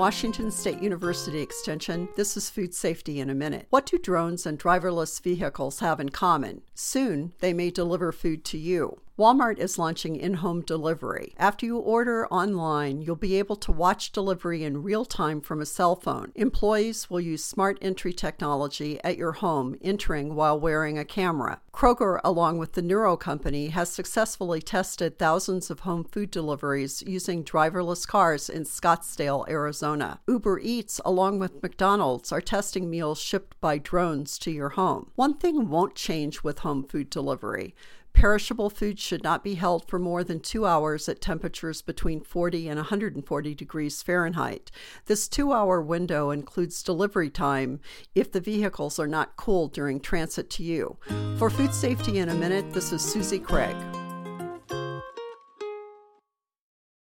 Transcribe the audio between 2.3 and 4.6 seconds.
is Food Safety in a Minute. What do drones and